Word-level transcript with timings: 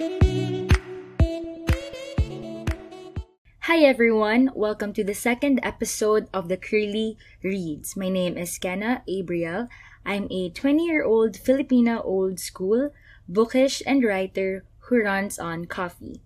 Hi 0.00 0.08
everyone, 3.84 4.48
welcome 4.54 4.94
to 4.94 5.04
the 5.04 5.12
second 5.12 5.60
episode 5.62 6.26
of 6.32 6.48
the 6.48 6.56
Curly 6.56 7.18
Reads. 7.44 7.98
My 7.98 8.08
name 8.08 8.38
is 8.38 8.56
Kenna 8.56 9.02
Abriel. 9.06 9.68
I'm 10.06 10.26
a 10.30 10.48
20 10.48 10.86
year 10.86 11.04
old 11.04 11.34
Filipina 11.34 12.02
old 12.02 12.40
school, 12.40 12.94
bookish, 13.28 13.82
and 13.86 14.02
writer 14.02 14.64
who 14.88 15.04
runs 15.04 15.38
on 15.38 15.66
coffee. 15.66 16.22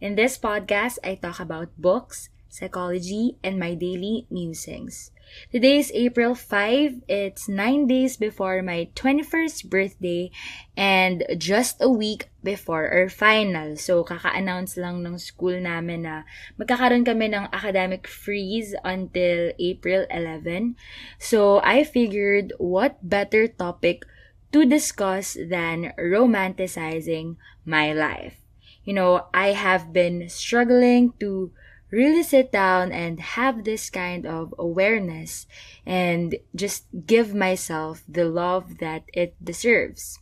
In 0.00 0.14
this 0.14 0.38
podcast, 0.38 0.96
I 1.04 1.16
talk 1.16 1.38
about 1.38 1.76
books, 1.76 2.30
psychology, 2.48 3.36
and 3.44 3.60
my 3.60 3.74
daily 3.74 4.26
musings. 4.30 5.10
Today 5.52 5.78
is 5.78 5.92
April 5.94 6.34
5. 6.34 7.04
It's 7.08 7.48
9 7.48 7.86
days 7.86 8.16
before 8.16 8.62
my 8.62 8.88
21st 8.94 9.68
birthday 9.68 10.30
and 10.76 11.24
just 11.36 11.80
a 11.80 11.88
week 11.88 12.28
before 12.42 12.88
our 12.88 13.08
final. 13.08 13.76
So, 13.76 14.04
kaka-announce 14.04 14.76
lang 14.76 15.04
ng 15.04 15.18
school 15.18 15.60
namin 15.60 16.08
na 16.08 16.28
magkakaroon 16.60 17.04
kami 17.04 17.32
ng 17.32 17.48
academic 17.52 18.08
freeze 18.08 18.74
until 18.84 19.52
April 19.58 20.06
11. 20.10 20.76
So, 21.18 21.60
I 21.64 21.84
figured 21.84 22.52
what 22.58 23.00
better 23.04 23.48
topic 23.48 24.04
to 24.52 24.64
discuss 24.64 25.36
than 25.36 25.92
romanticizing 26.00 27.36
my 27.68 27.92
life. 27.92 28.40
You 28.88 28.96
know, 28.96 29.28
I 29.36 29.52
have 29.52 29.92
been 29.92 30.32
struggling 30.32 31.12
to 31.20 31.52
really 31.90 32.22
sit 32.22 32.52
down 32.52 32.92
and 32.92 33.20
have 33.20 33.64
this 33.64 33.90
kind 33.90 34.26
of 34.26 34.54
awareness 34.58 35.46
and 35.86 36.36
just 36.54 36.84
give 37.06 37.34
myself 37.34 38.02
the 38.08 38.24
love 38.24 38.78
that 38.78 39.04
it 39.12 39.34
deserves. 39.42 40.18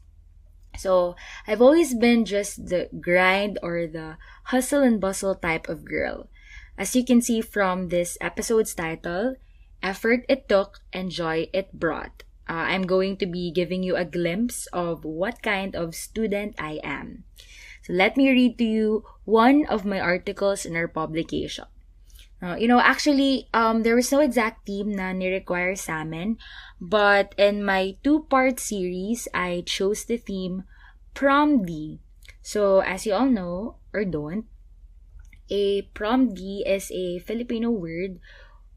So, 0.76 1.16
I've 1.46 1.62
always 1.62 1.94
been 1.94 2.24
just 2.24 2.68
the 2.68 2.90
grind 3.00 3.58
or 3.62 3.86
the 3.86 4.18
hustle 4.52 4.82
and 4.82 5.00
bustle 5.00 5.34
type 5.34 5.68
of 5.68 5.84
girl. 5.84 6.28
As 6.76 6.94
you 6.94 7.04
can 7.04 7.22
see 7.22 7.40
from 7.40 7.88
this 7.88 8.18
episode's 8.20 8.74
title, 8.74 9.36
effort 9.82 10.26
it 10.28 10.48
took 10.48 10.80
and 10.92 11.10
joy 11.10 11.48
it 11.52 11.72
brought. 11.72 12.22
Uh, 12.48 12.70
I'm 12.70 12.86
going 12.86 13.16
to 13.18 13.26
be 13.26 13.50
giving 13.50 13.82
you 13.82 13.96
a 13.96 14.04
glimpse 14.04 14.66
of 14.72 15.04
what 15.04 15.42
kind 15.42 15.74
of 15.74 15.94
student 15.94 16.54
I 16.58 16.78
am. 16.84 17.24
So 17.86 17.94
let 17.94 18.18
me 18.18 18.26
read 18.34 18.58
to 18.58 18.66
you 18.66 19.06
one 19.22 19.62
of 19.70 19.86
my 19.86 20.02
articles 20.02 20.66
in 20.66 20.74
our 20.74 20.90
publication. 20.90 21.70
Uh, 22.42 22.58
you 22.58 22.66
know, 22.66 22.82
actually, 22.82 23.46
um, 23.54 23.86
there 23.86 23.94
was 23.94 24.10
no 24.10 24.18
exact 24.18 24.66
theme 24.66 24.90
na 24.90 25.14
ni-require 25.14 25.78
sa 25.78 26.02
amin, 26.02 26.36
but 26.82 27.30
in 27.38 27.62
my 27.62 27.94
two-part 28.02 28.58
series, 28.58 29.30
I 29.30 29.62
chose 29.64 30.02
the 30.02 30.18
theme 30.18 30.66
Prom 31.14 31.62
D. 31.62 32.02
So, 32.42 32.82
as 32.82 33.06
you 33.06 33.14
all 33.14 33.30
know, 33.30 33.78
or 33.94 34.04
don't, 34.04 34.50
a 35.46 35.86
prom 35.94 36.34
D 36.34 36.66
is 36.66 36.90
a 36.90 37.22
Filipino 37.22 37.70
word 37.70 38.18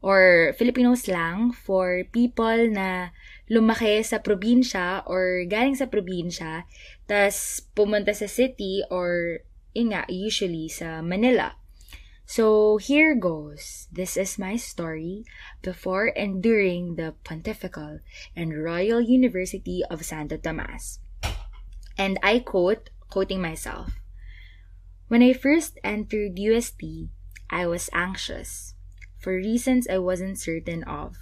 or 0.00 0.54
Filipino 0.56 0.94
slang 0.94 1.50
for 1.50 2.06
people 2.14 2.70
na 2.70 3.10
lumaki 3.50 4.00
sa 4.06 4.22
probinsya 4.22 5.02
or 5.10 5.42
galing 5.50 5.74
sa 5.74 5.90
probinsya 5.90 6.70
tas 7.10 7.58
pumunta 7.74 8.14
sa 8.14 8.30
city 8.30 8.86
or 8.88 9.42
yun 9.74 9.90
nga, 9.90 10.06
usually 10.08 10.70
sa 10.70 11.02
Manila. 11.02 11.58
So 12.30 12.78
here 12.78 13.18
goes. 13.18 13.90
This 13.90 14.14
is 14.14 14.38
my 14.38 14.54
story 14.54 15.26
before 15.66 16.14
and 16.14 16.38
during 16.38 16.94
the 16.94 17.18
Pontifical 17.26 17.98
and 18.38 18.54
Royal 18.54 19.02
University 19.02 19.82
of 19.90 20.06
Santo 20.06 20.38
Tomas. 20.38 21.02
And 21.98 22.22
I 22.22 22.38
quote, 22.38 22.94
quoting 23.10 23.42
myself, 23.42 23.98
When 25.10 25.26
I 25.26 25.34
first 25.34 25.82
entered 25.82 26.38
UST, 26.38 27.10
I 27.50 27.66
was 27.66 27.90
anxious 27.92 28.78
for 29.18 29.34
reasons 29.34 29.90
I 29.90 29.98
wasn't 29.98 30.38
certain 30.38 30.86
of. 30.86 31.18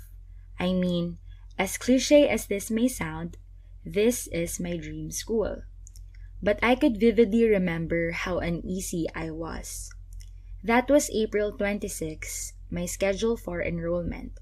I 0.60 0.76
mean, 0.76 1.16
as 1.58 1.76
cliche 1.76 2.28
as 2.28 2.46
this 2.46 2.70
may 2.70 2.86
sound, 2.86 3.36
this 3.84 4.28
is 4.28 4.60
my 4.60 4.76
dream 4.76 5.10
school. 5.10 5.62
But 6.40 6.58
I 6.62 6.76
could 6.76 7.00
vividly 7.00 7.44
remember 7.48 8.12
how 8.12 8.38
uneasy 8.38 9.06
I 9.14 9.30
was. 9.30 9.90
That 10.62 10.88
was 10.88 11.10
April 11.10 11.52
26, 11.52 12.54
my 12.70 12.86
schedule 12.86 13.36
for 13.36 13.62
enrollment. 13.62 14.38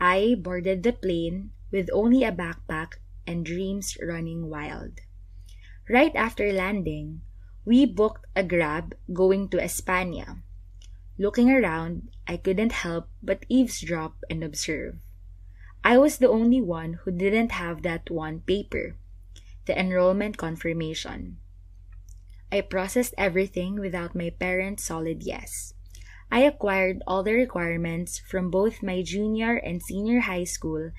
I 0.00 0.34
boarded 0.38 0.82
the 0.82 0.92
plane 0.92 1.50
with 1.70 1.88
only 1.92 2.24
a 2.24 2.32
backpack 2.32 2.98
and 3.26 3.46
dreams 3.46 3.96
running 4.02 4.50
wild. 4.50 5.00
Right 5.88 6.14
after 6.16 6.52
landing, 6.52 7.22
we 7.64 7.86
booked 7.86 8.26
a 8.34 8.42
grab 8.42 8.96
going 9.12 9.48
to 9.50 9.62
Espana. 9.62 10.42
Looking 11.16 11.50
around, 11.50 12.10
I 12.26 12.36
couldn't 12.38 12.72
help 12.72 13.08
but 13.22 13.46
eavesdrop 13.48 14.16
and 14.28 14.42
observe. 14.42 14.98
I 15.84 15.98
was 15.98 16.16
the 16.16 16.30
only 16.30 16.62
one 16.62 16.94
who 17.04 17.12
didn't 17.12 17.52
have 17.52 17.82
that 17.82 18.08
one 18.08 18.40
paper, 18.40 18.96
the 19.66 19.78
enrollment 19.78 20.38
confirmation. 20.38 21.36
I 22.50 22.62
processed 22.62 23.12
everything 23.18 23.76
without 23.76 24.14
my 24.14 24.30
parents' 24.30 24.84
solid 24.84 25.22
yes. 25.22 25.74
I 26.32 26.40
acquired 26.48 27.02
all 27.06 27.22
the 27.22 27.34
requirements 27.34 28.18
from 28.18 28.50
both 28.50 28.82
my 28.82 29.02
junior 29.02 29.56
and 29.56 29.82
senior 29.82 30.20
high 30.20 30.44
school 30.44 30.92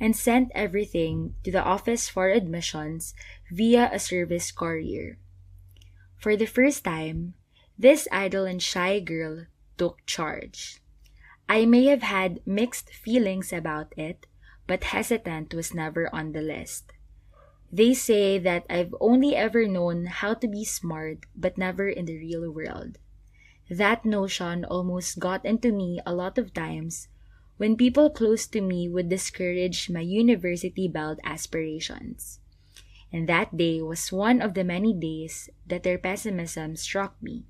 and 0.00 0.16
sent 0.16 0.50
everything 0.54 1.34
to 1.44 1.52
the 1.52 1.62
office 1.62 2.08
for 2.08 2.30
admissions 2.30 3.12
via 3.52 3.90
a 3.92 3.98
service 3.98 4.50
courier. 4.50 5.18
For 6.16 6.34
the 6.34 6.46
first 6.46 6.82
time, 6.82 7.34
this 7.78 8.08
idle 8.10 8.46
and 8.46 8.62
shy 8.62 9.00
girl 9.00 9.46
took 9.76 10.04
charge. 10.06 10.80
I 11.46 11.66
may 11.66 11.84
have 11.86 12.02
had 12.02 12.40
mixed 12.46 12.88
feelings 12.88 13.52
about 13.52 13.92
it, 13.98 14.26
but 14.70 14.94
hesitant 14.94 15.50
was 15.52 15.74
never 15.74 16.06
on 16.14 16.30
the 16.30 16.40
list. 16.40 16.94
They 17.72 17.92
say 17.92 18.38
that 18.38 18.70
I've 18.70 18.94
only 19.00 19.34
ever 19.34 19.66
known 19.66 20.06
how 20.06 20.34
to 20.34 20.46
be 20.46 20.64
smart, 20.64 21.26
but 21.34 21.58
never 21.58 21.88
in 21.90 22.06
the 22.06 22.14
real 22.14 22.46
world. 22.54 22.94
That 23.68 24.04
notion 24.06 24.64
almost 24.64 25.18
got 25.18 25.44
into 25.44 25.72
me 25.72 25.98
a 26.06 26.14
lot 26.14 26.38
of 26.38 26.54
times 26.54 27.08
when 27.56 27.74
people 27.74 28.14
close 28.14 28.46
to 28.54 28.60
me 28.60 28.88
would 28.88 29.08
discourage 29.10 29.90
my 29.90 30.06
university 30.06 30.86
bound 30.86 31.18
aspirations. 31.24 32.38
And 33.10 33.28
that 33.28 33.56
day 33.56 33.82
was 33.82 34.14
one 34.14 34.40
of 34.40 34.54
the 34.54 34.62
many 34.62 34.94
days 34.94 35.50
that 35.66 35.82
their 35.82 35.98
pessimism 35.98 36.76
struck 36.76 37.20
me. 37.20 37.42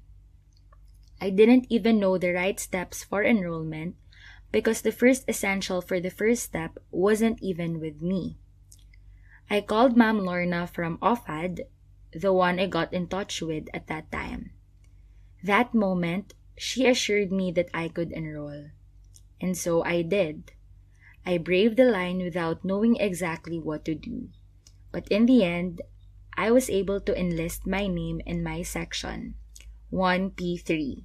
I 1.20 1.28
didn't 1.28 1.66
even 1.68 2.00
know 2.00 2.16
the 2.16 2.32
right 2.32 2.58
steps 2.58 3.04
for 3.04 3.22
enrollment 3.22 3.96
because 4.52 4.82
the 4.82 4.92
first 4.92 5.24
essential 5.28 5.80
for 5.80 6.00
the 6.00 6.10
first 6.10 6.42
step 6.42 6.78
wasn't 6.90 7.42
even 7.42 7.80
with 7.80 8.02
me. 8.02 8.38
I 9.48 9.60
called 9.60 9.96
Ma'am 9.96 10.24
Lorna 10.24 10.66
from 10.66 10.98
OFAD, 10.98 11.62
the 12.12 12.32
one 12.32 12.58
I 12.58 12.66
got 12.66 12.92
in 12.92 13.06
touch 13.06 13.42
with 13.42 13.68
at 13.74 13.86
that 13.86 14.10
time. 14.10 14.50
That 15.42 15.74
moment, 15.74 16.34
she 16.56 16.86
assured 16.86 17.32
me 17.32 17.50
that 17.52 17.70
I 17.72 17.88
could 17.88 18.12
enroll. 18.12 18.70
And 19.40 19.56
so 19.56 19.82
I 19.82 20.02
did. 20.02 20.52
I 21.24 21.38
braved 21.38 21.76
the 21.76 21.84
line 21.84 22.18
without 22.18 22.64
knowing 22.64 22.96
exactly 22.96 23.58
what 23.58 23.84
to 23.86 23.94
do. 23.94 24.28
But 24.92 25.08
in 25.08 25.26
the 25.26 25.44
end, 25.44 25.82
I 26.36 26.50
was 26.50 26.70
able 26.70 27.00
to 27.00 27.18
enlist 27.18 27.66
my 27.66 27.86
name 27.86 28.20
in 28.26 28.42
my 28.42 28.62
section, 28.62 29.34
1P3. 29.92 31.04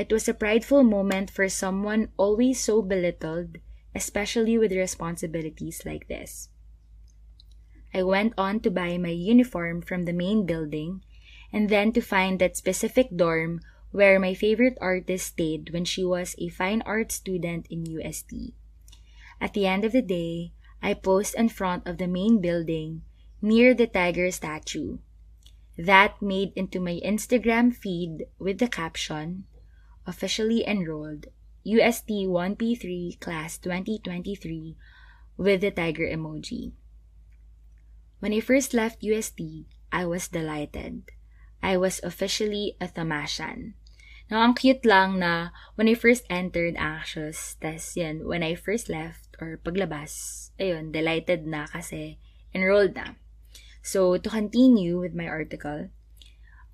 It 0.00 0.10
was 0.10 0.26
a 0.30 0.32
prideful 0.32 0.82
moment 0.82 1.28
for 1.28 1.46
someone 1.50 2.08
always 2.16 2.58
so 2.58 2.80
belittled, 2.80 3.58
especially 3.94 4.56
with 4.56 4.72
responsibilities 4.72 5.84
like 5.84 6.08
this. 6.08 6.48
I 7.92 8.04
went 8.04 8.32
on 8.38 8.60
to 8.60 8.70
buy 8.70 8.96
my 8.96 9.12
uniform 9.12 9.82
from 9.82 10.06
the 10.06 10.16
main 10.16 10.46
building, 10.46 11.04
and 11.52 11.68
then 11.68 11.92
to 11.92 12.00
find 12.00 12.38
that 12.38 12.56
specific 12.56 13.14
dorm 13.14 13.60
where 13.92 14.18
my 14.18 14.32
favorite 14.32 14.78
artist 14.80 15.36
stayed 15.36 15.68
when 15.68 15.84
she 15.84 16.02
was 16.02 16.34
a 16.38 16.48
fine 16.48 16.80
art 16.86 17.12
student 17.12 17.66
in 17.68 17.84
UST. 17.84 18.56
At 19.38 19.52
the 19.52 19.66
end 19.66 19.84
of 19.84 19.92
the 19.92 20.00
day, 20.00 20.54
I 20.80 20.94
posed 20.94 21.34
in 21.34 21.50
front 21.50 21.86
of 21.86 21.98
the 21.98 22.08
main 22.08 22.40
building 22.40 23.02
near 23.42 23.74
the 23.74 23.86
tiger 23.86 24.30
statue. 24.30 24.96
That 25.76 26.22
made 26.22 26.54
into 26.56 26.80
my 26.80 26.98
Instagram 27.04 27.76
feed 27.76 28.24
with 28.38 28.60
the 28.60 28.68
caption, 28.68 29.44
officially 30.06 30.66
enrolled, 30.66 31.26
UST 31.64 32.28
1P3 32.28 33.20
class 33.20 33.58
2023 33.58 34.76
with 35.36 35.60
the 35.60 35.70
tiger 35.70 36.08
emoji. 36.08 36.72
When 38.20 38.32
I 38.32 38.40
first 38.40 38.74
left 38.74 39.02
UST, 39.02 39.66
I 39.92 40.06
was 40.06 40.28
delighted. 40.28 41.10
I 41.62 41.76
was 41.76 42.00
officially 42.02 42.76
a 42.80 42.88
Thamasian. 42.88 43.74
Now, 44.30 44.44
ang 44.44 44.54
cute 44.54 44.86
lang 44.86 45.18
na 45.18 45.50
when 45.74 45.88
I 45.88 45.94
first 45.94 46.24
entered 46.30 46.76
anxious, 46.78 47.56
tas 47.60 47.96
yan, 47.96 48.28
when 48.28 48.42
I 48.42 48.54
first 48.54 48.88
left 48.88 49.36
or 49.40 49.58
paglabas, 49.58 50.50
ayun, 50.60 50.92
delighted 50.92 51.46
na 51.46 51.66
kasi 51.66 52.20
enrolled 52.54 52.94
na. 52.94 53.18
So, 53.82 54.16
to 54.16 54.28
continue 54.28 55.00
with 55.00 55.16
my 55.16 55.26
article, 55.26 55.90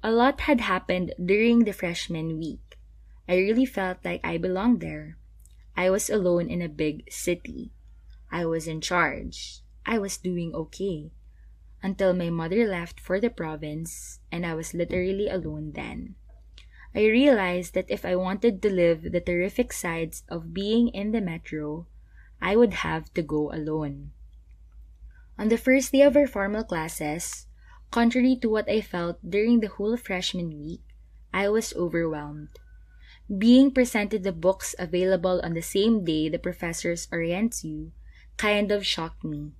A 0.07 0.13
lot 0.13 0.43
had 0.43 0.61
happened 0.61 1.15
during 1.19 1.65
the 1.65 1.73
freshman 1.73 2.39
week. 2.39 2.61
I 3.29 3.37
really 3.37 3.67
felt 3.67 4.05
like 4.05 4.21
I 4.25 4.39
belonged 4.39 4.81
there. 4.81 5.19
I 5.77 5.91
was 5.91 6.09
alone 6.09 6.49
in 6.49 6.63
a 6.63 6.69
big 6.69 7.11
city. 7.13 7.73
I 8.31 8.47
was 8.47 8.67
in 8.67 8.81
charge. 8.81 9.61
I 9.85 9.99
was 9.99 10.17
doing 10.17 10.55
okay. 10.55 11.11
Until 11.83 12.15
my 12.15 12.31
mother 12.31 12.67
left 12.67 12.99
for 12.99 13.21
the 13.21 13.31
province, 13.31 14.21
and 14.31 14.47
I 14.47 14.55
was 14.55 14.75
literally 14.75 15.29
alone 15.29 15.73
then. 15.75 16.15
I 16.95 17.05
realized 17.05 17.75
that 17.75 17.91
if 17.91 18.07
I 18.07 18.17
wanted 18.17 18.63
to 18.63 18.73
live 18.73 19.13
the 19.13 19.21
terrific 19.21 19.73
sides 19.73 20.25
of 20.29 20.55
being 20.55 20.89
in 20.89 21.13
the 21.13 21.21
metro, 21.21 21.87
I 22.41 22.57
would 22.57 22.87
have 22.87 23.13
to 23.15 23.23
go 23.23 23.53
alone. 23.53 24.13
On 25.39 25.49
the 25.49 25.59
first 25.59 25.93
day 25.93 26.01
of 26.01 26.17
our 26.17 26.27
formal 26.27 26.65
classes, 26.65 27.47
contrary 27.91 28.37
to 28.41 28.49
what 28.49 28.69
I 28.71 28.81
felt 28.81 29.19
during 29.21 29.61
the 29.61 29.69
whole 29.69 29.97
freshman 29.99 30.57
week, 30.57 30.81
I 31.35 31.51
was 31.51 31.75
overwhelmed. 31.75 32.57
Being 33.27 33.73
presented 33.73 34.23
the 34.23 34.33
books 34.33 34.77
available 34.79 35.41
on 35.43 35.55
the 35.55 35.63
same 35.63 36.05
day 36.05 36.29
the 36.29 36.39
professors 36.39 37.09
orient 37.11 37.65
you 37.65 37.91
kind 38.37 38.71
of 38.71 38.87
shocked 38.87 39.25
me. 39.25 39.53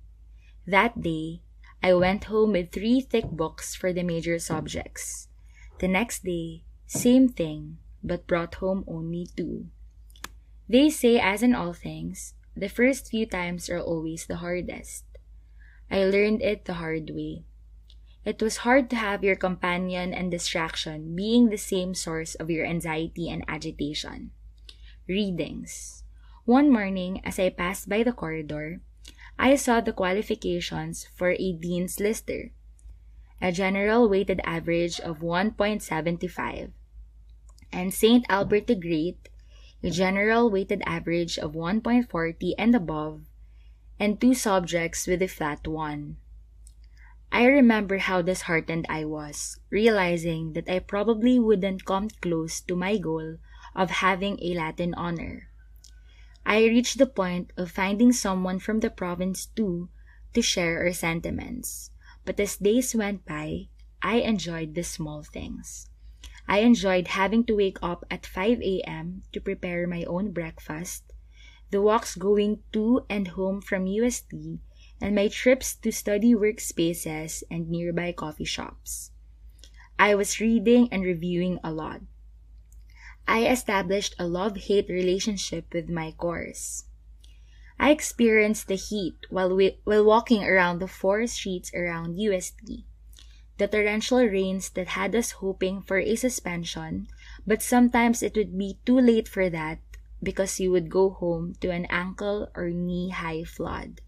That 0.65 1.01
day, 1.01 1.41
I 1.83 1.93
went 1.93 2.31
home 2.31 2.53
with 2.53 2.71
three 2.71 3.01
thick 3.01 3.27
books 3.27 3.75
for 3.75 3.91
the 3.91 4.03
major 4.03 4.39
subjects. 4.39 5.27
The 5.79 5.87
next 5.87 6.23
day, 6.23 6.63
same 6.85 7.27
thing, 7.27 7.77
but 8.03 8.27
brought 8.27 8.55
home 8.55 8.85
only 8.87 9.27
two. 9.35 9.67
They 10.69 10.89
say, 10.89 11.19
as 11.19 11.43
in 11.43 11.53
all 11.53 11.73
things, 11.73 12.35
the 12.55 12.69
first 12.69 13.09
few 13.09 13.25
times 13.25 13.69
are 13.69 13.79
always 13.79 14.25
the 14.25 14.37
hardest. 14.37 15.03
I 15.91 16.05
learned 16.05 16.41
it 16.41 16.65
the 16.65 16.75
hard 16.75 17.11
way. 17.11 17.43
It 18.27 18.43
was 18.43 18.67
hard 18.67 18.89
to 18.89 18.99
have 18.99 19.23
your 19.23 19.39
companion 19.39 20.13
and 20.13 20.29
distraction 20.29 21.15
being 21.15 21.47
the 21.47 21.55
same 21.55 21.95
source 21.95 22.35
of 22.35 22.51
your 22.51 22.65
anxiety 22.65 23.31
and 23.31 23.39
agitation. 23.47 24.31
Readings. 25.07 26.03
One 26.43 26.67
morning, 26.67 27.23
as 27.23 27.39
I 27.39 27.47
passed 27.47 27.87
by 27.87 28.03
the 28.03 28.11
corridor, 28.11 28.81
I 29.39 29.55
saw 29.55 29.79
the 29.79 29.95
qualifications 29.95 31.07
for 31.15 31.39
a 31.39 31.53
Dean's 31.53 32.01
Lister, 32.01 32.51
a 33.39 33.53
general 33.53 34.09
weighted 34.09 34.41
average 34.43 34.99
of 34.99 35.23
1.75, 35.23 36.71
and 37.71 37.93
St. 37.93 38.25
Albert 38.27 38.67
the 38.67 38.75
Great, 38.75 39.29
a 39.81 39.89
general 39.89 40.51
weighted 40.51 40.83
average 40.85 41.39
of 41.39 41.53
1.40 41.53 42.55
and 42.57 42.75
above, 42.75 43.21
and 43.97 44.19
two 44.19 44.33
subjects 44.33 45.07
with 45.07 45.21
a 45.21 45.31
flat 45.31 45.65
1. 45.65 46.17
I 47.31 47.45
remember 47.45 47.97
how 47.97 48.21
disheartened 48.21 48.85
I 48.89 49.05
was, 49.05 49.59
realizing 49.69 50.53
that 50.53 50.69
I 50.69 50.79
probably 50.79 51.39
wouldn't 51.39 51.85
come 51.85 52.09
close 52.21 52.61
to 52.61 52.75
my 52.75 52.97
goal 52.97 53.37
of 53.75 53.89
having 54.01 54.39
a 54.41 54.55
Latin 54.55 54.93
honor. 54.95 55.49
I 56.45 56.63
reached 56.63 56.97
the 56.97 57.05
point 57.05 57.51
of 57.57 57.71
finding 57.71 58.13
someone 58.13 58.59
from 58.59 58.79
the 58.79 58.89
province 58.89 59.45
too 59.45 59.89
to 60.33 60.41
share 60.41 60.79
our 60.79 60.93
sentiments. 60.93 61.91
But 62.23 62.39
as 62.39 62.57
days 62.57 62.95
went 62.95 63.25
by, 63.25 63.67
I 64.01 64.17
enjoyed 64.19 64.75
the 64.75 64.83
small 64.83 65.23
things. 65.23 65.89
I 66.47 66.59
enjoyed 66.59 67.09
having 67.09 67.43
to 67.45 67.55
wake 67.55 67.77
up 67.81 68.05
at 68.09 68.25
5 68.25 68.61
a.m. 68.61 69.23
to 69.33 69.41
prepare 69.41 69.85
my 69.87 70.03
own 70.05 70.31
breakfast, 70.31 71.11
the 71.71 71.81
walks 71.81 72.15
going 72.15 72.63
to 72.71 73.05
and 73.09 73.27
home 73.29 73.59
from 73.59 73.85
UST, 73.85 74.59
and 75.01 75.15
my 75.15 75.27
trips 75.27 75.75
to 75.75 75.91
study 75.91 76.33
workspaces 76.33 77.43
and 77.51 77.69
nearby 77.69 78.11
coffee 78.11 78.45
shops. 78.45 79.11
I 79.99 80.15
was 80.15 80.39
reading 80.39 80.89
and 80.91 81.03
reviewing 81.03 81.59
a 81.63 81.71
lot. 81.71 82.01
I 83.27 83.47
established 83.47 84.15
a 84.17 84.27
love 84.27 84.57
hate 84.57 84.89
relationship 84.89 85.73
with 85.73 85.89
my 85.89 86.11
course. 86.11 86.85
I 87.79 87.91
experienced 87.91 88.67
the 88.67 88.75
heat 88.75 89.15
while, 89.29 89.55
we, 89.55 89.79
while 89.83 90.03
walking 90.05 90.43
around 90.43 90.79
the 90.79 90.87
four 90.87 91.25
streets 91.27 91.71
around 91.73 92.17
UST, 92.17 92.83
The 93.57 93.67
torrential 93.67 94.25
rains 94.25 94.69
that 94.71 94.89
had 94.89 95.15
us 95.15 95.31
hoping 95.41 95.81
for 95.81 95.99
a 95.99 96.15
suspension, 96.15 97.07
but 97.45 97.61
sometimes 97.61 98.23
it 98.23 98.35
would 98.35 98.57
be 98.57 98.79
too 98.85 98.99
late 98.99 99.27
for 99.27 99.49
that 99.49 99.79
because 100.21 100.59
you 100.59 100.71
would 100.71 100.89
go 100.89 101.09
home 101.09 101.53
to 101.61 101.69
an 101.69 101.85
ankle 101.89 102.49
or 102.55 102.69
knee 102.69 103.09
high 103.09 103.43
flood. 103.43 104.01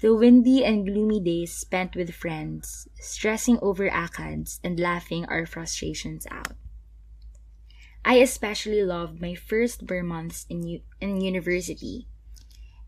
The 0.00 0.16
windy 0.16 0.64
and 0.64 0.86
gloomy 0.86 1.20
days 1.20 1.52
spent 1.52 1.94
with 1.94 2.14
friends, 2.14 2.88
stressing 3.00 3.58
over 3.60 3.90
ACADS 3.90 4.58
and 4.64 4.80
laughing 4.80 5.26
our 5.26 5.44
frustrations 5.44 6.26
out. 6.30 6.56
I 8.02 8.14
especially 8.14 8.82
loved 8.82 9.20
my 9.20 9.34
first 9.34 9.86
bare 9.86 10.02
months 10.02 10.46
in, 10.48 10.66
u- 10.66 10.80
in 11.02 11.20
university. 11.20 12.08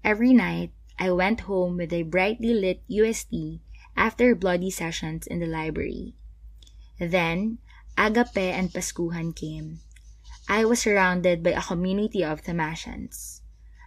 Every 0.03 0.33
night, 0.33 0.73
I 0.99 1.11
went 1.11 1.41
home 1.41 1.77
with 1.77 1.93
a 1.93 2.03
brightly 2.03 2.55
lit 2.55 2.83
UST 2.89 3.61
after 3.95 4.35
bloody 4.35 4.71
sessions 4.71 5.27
in 5.27 5.39
the 5.39 5.47
library. 5.47 6.15
Then, 6.99 7.59
Agape 7.99 8.39
and 8.39 8.73
Paskuhan 8.73 9.37
came. 9.37 9.81
I 10.49 10.65
was 10.65 10.81
surrounded 10.81 11.43
by 11.43 11.51
a 11.51 11.61
community 11.61 12.25
of 12.25 12.41
Thomasians. 12.43 13.42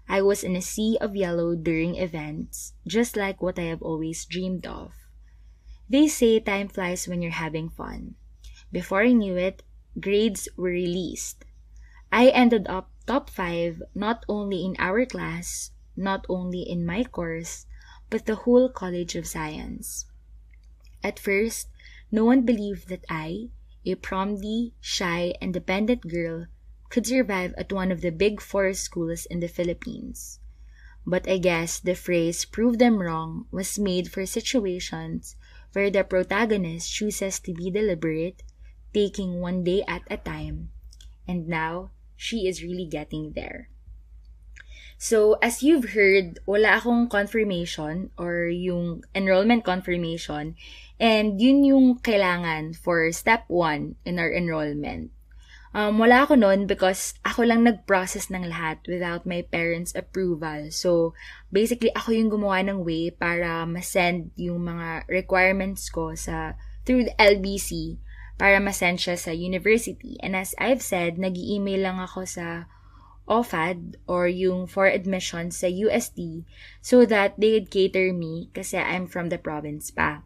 I 0.07 0.21
was 0.21 0.43
in 0.43 0.55
a 0.55 0.61
sea 0.61 0.97
of 1.01 1.15
yellow 1.15 1.55
during 1.55 1.95
events, 1.95 2.73
just 2.85 3.17
like 3.17 3.41
what 3.41 3.57
I 3.57 3.63
have 3.63 3.81
always 3.81 4.25
dreamed 4.25 4.65
of. 4.65 4.93
They 5.89 6.07
say 6.07 6.39
time 6.39 6.67
flies 6.67 7.07
when 7.07 7.21
you're 7.21 7.31
having 7.31 7.69
fun. 7.69 8.15
Before 8.71 9.01
I 9.01 9.13
knew 9.13 9.37
it, 9.37 9.63
grades 9.99 10.47
were 10.57 10.69
released. 10.69 11.45
I 12.11 12.29
ended 12.29 12.67
up 12.67 12.91
top 13.05 13.29
5 13.29 13.81
not 13.93 14.25
only 14.27 14.65
in 14.65 14.75
our 14.79 15.05
class, 15.05 15.71
not 15.95 16.25
only 16.29 16.61
in 16.61 16.85
my 16.85 17.03
course, 17.03 17.65
but 18.09 18.25
the 18.25 18.35
whole 18.45 18.69
College 18.69 19.15
of 19.15 19.27
Science. 19.27 20.05
At 21.03 21.19
first, 21.19 21.69
no 22.11 22.25
one 22.25 22.45
believed 22.45 22.89
that 22.89 23.05
I, 23.09 23.49
a 23.85 23.95
promdi, 23.95 24.73
shy, 24.81 25.33
and 25.41 25.53
dependent 25.53 26.01
girl, 26.07 26.47
could 26.89 27.05
survive 27.05 27.53
at 27.57 27.73
one 27.73 27.91
of 27.91 28.01
the 28.01 28.11
big 28.11 28.41
four 28.41 28.73
schools 28.73 29.25
in 29.25 29.39
the 29.39 29.47
Philippines. 29.47 30.39
But 31.05 31.29
I 31.29 31.37
guess 31.37 31.79
the 31.79 31.93
phrase 31.93 32.45
prove 32.45 32.79
them 32.79 33.01
wrong 33.01 33.45
was 33.51 33.77
made 33.77 34.09
for 34.11 34.25
situations 34.25 35.35
where 35.73 35.91
the 35.91 36.03
protagonist 36.03 36.91
chooses 36.91 37.39
to 37.41 37.53
be 37.53 37.69
deliberate 37.69 38.41
taking 38.93 39.41
one 39.41 39.63
day 39.63 39.83
at 39.87 40.01
a 40.09 40.17
time. 40.17 40.71
And 41.27 41.47
now, 41.47 41.91
she 42.15 42.47
is 42.47 42.63
really 42.63 42.85
getting 42.85 43.33
there. 43.33 43.69
So, 44.97 45.35
as 45.43 45.61
you've 45.61 45.91
heard, 45.91 46.39
wala 46.47 46.79
akong 46.79 47.11
confirmation 47.11 48.15
or 48.15 48.47
yung 48.47 49.03
enrollment 49.11 49.67
confirmation 49.67 50.55
and 50.95 51.35
yun 51.35 51.67
yung 51.67 51.99
kailangan 51.99 52.79
for 52.79 53.11
step 53.11 53.43
1 53.51 53.99
in 54.07 54.15
our 54.15 54.31
enrollment. 54.31 55.11
Um, 55.75 55.99
wala 55.99 56.23
ako 56.23 56.39
noon 56.39 56.71
because 56.71 57.19
ako 57.27 57.43
lang 57.51 57.67
nag-process 57.67 58.31
ng 58.31 58.47
lahat 58.47 58.79
without 58.87 59.27
my 59.27 59.43
parents' 59.43 59.91
approval. 59.91 60.71
So, 60.71 61.11
basically, 61.51 61.91
ako 61.91 62.15
yung 62.15 62.31
gumawa 62.31 62.63
ng 62.63 62.87
way 62.87 63.11
para 63.11 63.67
ma-send 63.67 64.31
yung 64.39 64.63
mga 64.63 65.03
requirements 65.11 65.91
ko 65.91 66.15
sa 66.15 66.55
through 66.87 67.11
the 67.11 67.15
LBC 67.19 67.99
para 68.39 68.63
masend 68.63 69.03
siya 69.03 69.19
sa 69.19 69.35
university. 69.35 70.15
And 70.23 70.31
as 70.31 70.55
I've 70.55 70.79
said, 70.79 71.19
nag 71.19 71.35
email 71.35 71.83
lang 71.83 71.99
ako 71.99 72.23
sa 72.23 72.71
OFAD 73.27 73.99
or 74.07 74.31
yung 74.31 74.71
for 74.71 74.87
admission 74.87 75.51
sa 75.51 75.67
UST 75.67 76.47
so 76.79 77.03
that 77.03 77.35
they 77.35 77.51
would 77.51 77.67
cater 77.67 78.15
me 78.15 78.47
kasi 78.55 78.79
I'm 78.79 79.11
from 79.11 79.27
the 79.27 79.41
province 79.41 79.91
pa. 79.91 80.23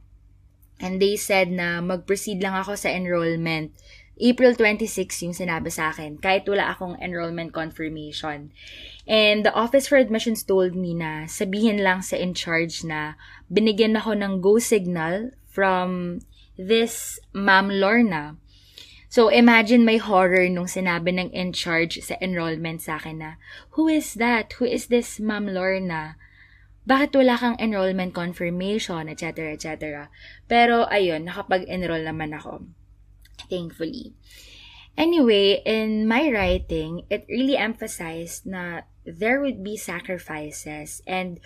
And 0.79 1.01
they 1.03 1.19
said 1.19 1.51
na 1.51 1.83
mag-proceed 1.83 2.39
lang 2.39 2.55
ako 2.55 2.75
sa 2.79 2.91
enrollment. 2.91 3.75
April 4.19 4.51
26 4.51 5.23
yung 5.23 5.35
sinabi 5.35 5.71
sa 5.71 5.95
akin, 5.95 6.19
kahit 6.19 6.43
wala 6.43 6.75
akong 6.75 6.99
enrollment 6.99 7.55
confirmation. 7.55 8.51
And 9.07 9.47
the 9.47 9.55
Office 9.55 9.87
for 9.87 9.95
Admissions 9.95 10.43
told 10.43 10.75
me 10.75 10.91
na 10.91 11.23
sabihin 11.25 11.79
lang 11.79 12.03
sa 12.03 12.19
in 12.19 12.35
charge 12.35 12.83
na 12.83 13.15
binigyan 13.47 13.95
ako 13.95 14.19
ng 14.19 14.43
go 14.43 14.59
signal 14.59 15.31
from 15.47 16.19
this 16.59 17.17
Ma'am 17.31 17.71
Lorna. 17.71 18.35
So, 19.09 19.33
imagine 19.33 19.87
my 19.87 19.97
horror 19.97 20.45
nung 20.51 20.69
sinabi 20.69 21.15
ng 21.15 21.33
in 21.33 21.49
charge 21.49 21.97
sa 22.03 22.13
enrollment 22.21 22.83
sa 22.83 23.01
akin 23.01 23.17
na, 23.17 23.31
Who 23.73 23.89
is 23.89 24.19
that? 24.21 24.53
Who 24.61 24.69
is 24.69 24.93
this 24.93 25.17
Ma'am 25.17 25.49
Lorna? 25.49 26.19
Bakit 26.85 27.17
wala 27.17 27.33
kang 27.39 27.57
enrollment 27.57 28.13
confirmation, 28.13 29.09
etc., 29.09 29.57
etc. 29.57 30.13
Pero, 30.45 30.85
ayun, 30.91 31.25
nakapag-enroll 31.25 32.05
naman 32.05 32.37
ako. 32.37 32.69
Thankfully. 33.47 34.13
Anyway, 34.97 35.61
in 35.63 36.07
my 36.07 36.27
writing, 36.27 37.07
it 37.09 37.23
really 37.29 37.55
emphasized 37.55 38.49
that 38.51 38.89
there 39.05 39.39
would 39.39 39.63
be 39.63 39.77
sacrifices 39.77 41.01
and 41.07 41.39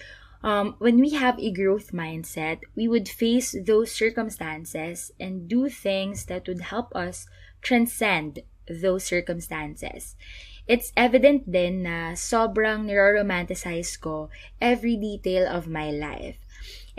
Um, 0.43 0.75
when 0.83 0.99
we 0.99 1.15
have 1.15 1.39
a 1.39 1.55
growth 1.55 1.95
mindset, 1.95 2.59
we 2.75 2.83
would 2.83 3.07
face 3.07 3.55
those 3.55 3.95
circumstances 3.95 5.15
and 5.15 5.47
do 5.47 5.71
things 5.71 6.27
that 6.27 6.51
would 6.51 6.67
help 6.67 6.91
us 6.91 7.31
transcend 7.63 8.43
those 8.67 9.07
circumstances. 9.07 10.19
It's 10.67 10.91
evident 10.99 11.47
din 11.47 11.87
na 11.87 12.19
sobrang 12.19 12.91
niro-romanticize 12.91 13.95
ko 13.95 14.27
every 14.59 14.99
detail 14.99 15.47
of 15.47 15.71
my 15.71 15.95
life. 15.95 16.43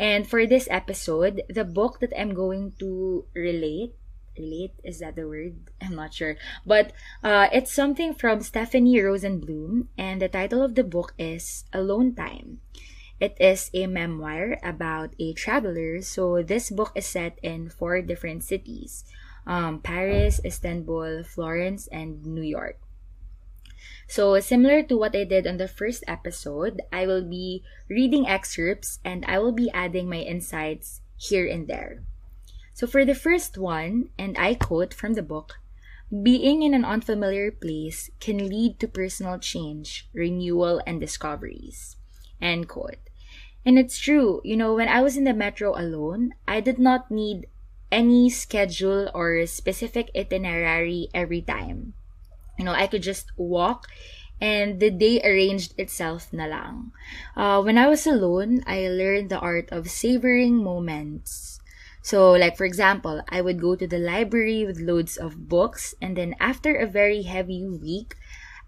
And 0.01 0.25
for 0.25 0.49
this 0.49 0.65
episode, 0.73 1.45
the 1.53 1.69
book 1.69 2.01
that 2.01 2.17
I'm 2.17 2.33
going 2.33 2.73
to 2.81 3.29
relate 3.37 3.93
relate? 4.39 4.73
Is 4.85 5.01
that 5.01 5.17
the 5.17 5.27
word? 5.27 5.71
I'm 5.83 5.95
not 5.95 6.15
sure. 6.15 6.37
But 6.67 6.93
uh, 7.23 7.49
it's 7.53 7.73
something 7.73 8.15
from 8.15 8.43
stephanie 8.43 8.97
rosenbloom 8.99 9.89
and 9.99 10.21
the 10.21 10.29
title 10.29 10.63
of 10.63 10.75
the 10.75 10.85
book 10.85 11.15
is 11.19 11.65
alone 11.73 12.15
time. 12.15 12.61
It 13.21 13.37
is 13.39 13.71
a 13.73 13.87
memoir 13.87 14.59
about 14.63 15.15
a 15.19 15.33
traveler 15.33 16.03
so 16.03 16.43
this 16.43 16.69
book 16.71 16.93
is 16.95 17.07
set 17.07 17.39
in 17.43 17.71
four 17.71 18.03
different 18.03 18.43
cities 18.43 19.05
um, 19.47 19.81
paris 19.81 20.41
istanbul 20.45 21.23
florence 21.23 21.87
and 21.89 22.27
new 22.27 22.43
york. 22.43 22.79
So, 24.07 24.39
similar 24.41 24.83
to 24.85 24.97
what 24.97 25.17
I 25.17 25.25
did 25.25 25.47
on 25.47 25.57
the 25.57 25.69
first 25.69 26.05
episode, 26.07 26.83
I 26.93 27.07
will 27.07 27.25
be 27.25 27.65
reading 27.89 28.29
excerpts 28.29 29.01
and 29.05 29.25
I 29.25 29.39
will 29.39 29.53
be 29.53 29.71
adding 29.73 30.09
my 30.09 30.21
insights 30.21 31.01
here 31.17 31.47
and 31.47 31.67
there. 31.67 32.05
So, 32.75 32.87
for 32.87 33.05
the 33.05 33.15
first 33.15 33.57
one, 33.57 34.11
and 34.19 34.37
I 34.37 34.55
quote 34.55 34.93
from 34.93 35.15
the 35.15 35.23
book, 35.23 35.63
being 36.11 36.63
in 36.63 36.75
an 36.75 36.85
unfamiliar 36.85 37.51
place 37.51 38.11
can 38.19 38.49
lead 38.49 38.79
to 38.81 38.89
personal 38.89 39.39
change, 39.39 40.09
renewal, 40.13 40.83
and 40.87 41.01
discoveries. 41.01 41.97
End 42.43 42.69
quote. 42.69 42.99
And 43.65 43.79
it's 43.79 43.97
true, 43.97 44.43
you 44.45 44.57
know, 44.57 44.75
when 44.75 44.89
I 44.89 45.01
was 45.01 45.17
in 45.17 45.25
the 45.25 45.33
metro 45.33 45.79
alone, 45.79 46.35
I 46.47 46.61
did 46.61 46.79
not 46.79 47.11
need 47.11 47.47
any 47.91 48.29
schedule 48.29 49.09
or 49.15 49.47
specific 49.47 50.11
itinerary 50.15 51.09
every 51.15 51.41
time. 51.41 51.95
You 52.59 52.65
know, 52.65 52.75
I 52.75 52.87
could 52.87 53.03
just 53.03 53.31
walk 53.37 53.87
and 54.41 54.81
the 54.81 54.91
day 54.91 55.23
arranged 55.23 55.79
itself 55.79 56.33
na 56.33 56.47
lang. 56.47 56.93
Uh, 57.37 57.63
when 57.63 57.79
I 57.79 57.87
was 57.87 58.07
alone, 58.07 58.63
I 58.67 58.89
learned 58.91 59.31
the 59.31 59.39
art 59.39 59.71
of 59.71 59.89
savoring 59.89 60.59
moments. 60.59 61.61
So, 62.05 62.37
like 62.37 62.61
for 62.61 62.69
example, 62.69 63.25
I 63.33 63.41
would 63.41 63.65
go 63.65 63.81
to 63.81 63.89
the 63.89 63.97
library 63.97 64.69
with 64.69 64.77
loads 64.77 65.17
of 65.17 65.49
books, 65.49 65.97
and 66.05 66.21
then 66.21 66.37
after 66.37 66.77
a 66.77 66.85
very 66.85 67.25
heavy 67.25 67.65
week, 67.65 68.13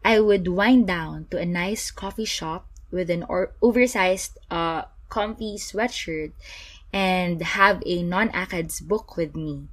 I 0.00 0.24
would 0.24 0.48
wind 0.48 0.88
down 0.88 1.28
to 1.30 1.36
a 1.36 1.44
nice 1.44 1.92
coffee 1.92 2.24
shop 2.24 2.64
with 2.88 3.12
an 3.12 3.28
or- 3.28 3.52
oversized, 3.60 4.40
uh, 4.48 4.88
comfy 5.12 5.60
sweatshirt 5.60 6.32
and 6.96 7.42
have 7.42 7.82
a 7.84 8.02
non-ACADS 8.02 8.80
book 8.80 9.20
with 9.20 9.36
me. 9.36 9.68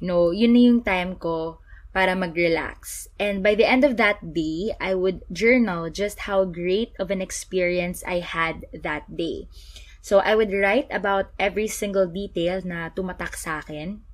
You 0.00 0.08
know, 0.08 0.30
yun 0.32 0.56
na 0.56 0.60
yung 0.64 0.80
time 0.80 1.20
ko 1.20 1.60
para 1.92 2.16
mag-relax. 2.16 3.08
And 3.20 3.44
by 3.44 3.52
the 3.54 3.68
end 3.68 3.84
of 3.84 4.00
that 4.00 4.32
day, 4.32 4.72
I 4.80 4.96
would 4.96 5.28
journal 5.28 5.92
just 5.92 6.24
how 6.24 6.48
great 6.48 6.96
of 6.96 7.12
an 7.12 7.20
experience 7.20 8.00
I 8.08 8.24
had 8.24 8.64
that 8.72 9.12
day. 9.12 9.52
So, 10.04 10.20
I 10.20 10.36
would 10.36 10.52
write 10.52 10.92
about 10.92 11.32
every 11.40 11.64
single 11.64 12.04
detail 12.04 12.60
na 12.60 12.92
tumatak 12.92 13.40
sa 13.40 13.64
akin. 13.64 14.04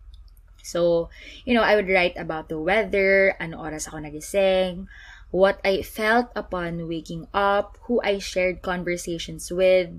So, 0.63 1.11
you 1.43 1.51
know, 1.51 1.67
I 1.67 1.75
would 1.75 1.91
write 1.91 2.15
about 2.15 2.47
the 2.47 2.63
weather, 2.63 3.35
ano 3.43 3.59
oras 3.59 3.91
ako 3.91 4.07
nagising, 4.07 4.87
what 5.35 5.59
I 5.67 5.83
felt 5.83 6.31
upon 6.39 6.87
waking 6.87 7.27
up, 7.35 7.75
who 7.91 7.99
I 8.07 8.23
shared 8.23 8.63
conversations 8.63 9.51
with, 9.51 9.99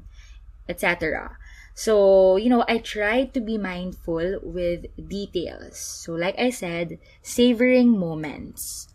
etc. 0.71 1.35
So, 1.75 2.35
you 2.35 2.47
know, 2.47 2.63
I 2.67 2.79
try 2.79 3.25
to 3.27 3.39
be 3.43 3.57
mindful 3.57 4.39
with 4.43 4.87
details. 4.95 5.75
So, 5.75 6.13
like 6.13 6.39
I 6.39 6.51
said, 6.51 6.99
savoring 7.21 7.97
moments. 7.97 8.87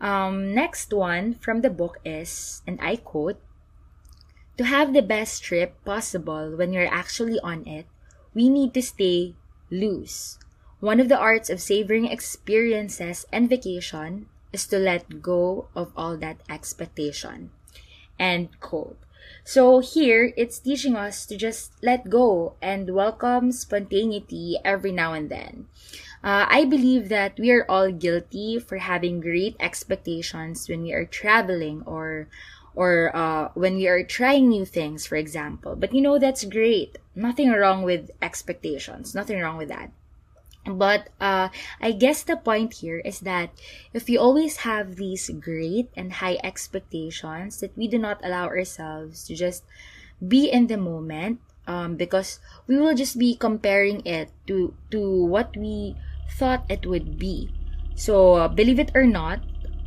Um, 0.00 0.54
next 0.54 0.92
one 0.92 1.34
from 1.34 1.60
the 1.60 1.70
book 1.70 1.98
is, 2.04 2.62
and 2.66 2.78
I 2.80 2.96
quote, 2.96 3.42
to 4.60 4.68
have 4.68 4.92
the 4.92 5.00
best 5.00 5.42
trip 5.42 5.72
possible 5.86 6.52
when 6.52 6.70
you're 6.70 6.92
actually 6.92 7.40
on 7.40 7.66
it, 7.66 7.86
we 8.34 8.50
need 8.50 8.74
to 8.74 8.82
stay 8.82 9.32
loose. 9.70 10.36
One 10.80 11.00
of 11.00 11.08
the 11.08 11.16
arts 11.16 11.48
of 11.48 11.64
savoring 11.64 12.04
experiences 12.04 13.24
and 13.32 13.48
vacation 13.48 14.28
is 14.52 14.66
to 14.66 14.76
let 14.76 15.22
go 15.22 15.68
of 15.74 15.96
all 15.96 16.18
that 16.18 16.44
expectation. 16.50 17.48
End 18.18 18.52
quote. 18.60 19.00
So 19.44 19.80
here, 19.80 20.34
it's 20.36 20.58
teaching 20.58 20.94
us 20.94 21.24
to 21.24 21.38
just 21.38 21.72
let 21.80 22.10
go 22.10 22.52
and 22.60 22.92
welcome 22.92 23.52
spontaneity 23.52 24.58
every 24.62 24.92
now 24.92 25.14
and 25.14 25.30
then. 25.30 25.68
Uh, 26.22 26.44
I 26.52 26.66
believe 26.66 27.08
that 27.08 27.40
we 27.40 27.50
are 27.50 27.64
all 27.64 27.90
guilty 27.90 28.58
for 28.58 28.76
having 28.76 29.24
great 29.24 29.56
expectations 29.58 30.68
when 30.68 30.82
we 30.82 30.92
are 30.92 31.06
traveling 31.06 31.82
or 31.86 32.28
or 32.80 33.12
uh, 33.12 33.52
when 33.52 33.76
we 33.76 33.84
are 33.84 34.00
trying 34.00 34.48
new 34.48 34.64
things, 34.64 35.04
for 35.04 35.20
example. 35.20 35.76
But 35.76 35.92
you 35.92 36.00
know, 36.00 36.16
that's 36.16 36.48
great. 36.48 36.96
Nothing 37.12 37.52
wrong 37.52 37.84
with 37.84 38.08
expectations. 38.24 39.12
Nothing 39.12 39.36
wrong 39.44 39.60
with 39.60 39.68
that. 39.68 39.92
But 40.64 41.12
uh, 41.20 41.52
I 41.76 41.92
guess 41.92 42.24
the 42.24 42.40
point 42.40 42.80
here 42.80 43.04
is 43.04 43.20
that 43.20 43.52
if 43.92 44.08
we 44.08 44.16
always 44.16 44.64
have 44.64 44.96
these 44.96 45.28
great 45.28 45.92
and 45.92 46.24
high 46.24 46.40
expectations, 46.40 47.60
that 47.60 47.76
we 47.76 47.84
do 47.84 48.00
not 48.00 48.24
allow 48.24 48.48
ourselves 48.48 49.28
to 49.28 49.36
just 49.36 49.68
be 50.16 50.48
in 50.48 50.72
the 50.72 50.80
moment, 50.80 51.44
um, 51.68 52.00
because 52.00 52.40
we 52.64 52.80
will 52.80 52.96
just 52.96 53.20
be 53.20 53.36
comparing 53.36 54.00
it 54.08 54.32
to 54.48 54.72
to 54.88 55.04
what 55.28 55.52
we 55.52 56.00
thought 56.32 56.64
it 56.72 56.88
would 56.88 57.20
be. 57.20 57.52
So 57.92 58.48
believe 58.48 58.80
it 58.80 58.92
or 58.96 59.04
not, 59.04 59.44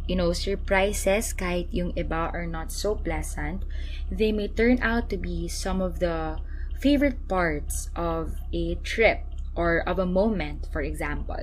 you 0.07 0.15
know, 0.15 0.33
surprises 0.33 1.33
kahit 1.33 1.71
yung 1.71 1.93
iba 1.93 2.31
are 2.33 2.47
not 2.47 2.71
so 2.71 2.95
pleasant, 2.95 3.63
they 4.11 4.31
may 4.31 4.47
turn 4.47 4.79
out 4.81 5.09
to 5.09 5.17
be 5.17 5.47
some 5.47 5.81
of 5.81 5.99
the 5.99 6.37
favorite 6.79 7.27
parts 7.27 7.89
of 7.95 8.35
a 8.51 8.75
trip 8.83 9.23
or 9.55 9.79
of 9.87 9.99
a 9.99 10.05
moment, 10.05 10.67
for 10.71 10.81
example. 10.81 11.39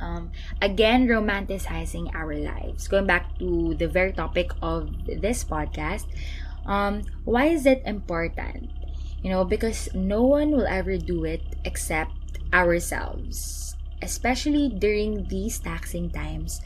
Um, 0.00 0.32
again, 0.60 1.08
romanticizing 1.08 2.12
our 2.14 2.34
lives. 2.34 2.88
Going 2.88 3.06
back 3.06 3.38
to 3.38 3.74
the 3.78 3.88
very 3.88 4.12
topic 4.12 4.50
of 4.60 4.90
this 5.06 5.44
podcast, 5.44 6.04
um, 6.66 7.02
why 7.24 7.46
is 7.46 7.64
it 7.64 7.80
important? 7.86 8.68
You 9.22 9.30
know, 9.30 9.44
because 9.44 9.88
no 9.94 10.22
one 10.22 10.50
will 10.50 10.66
ever 10.66 10.98
do 10.98 11.24
it 11.24 11.40
except 11.64 12.12
ourselves. 12.52 13.76
Especially 14.02 14.68
during 14.68 15.24
these 15.28 15.58
taxing 15.58 16.10
times, 16.10 16.60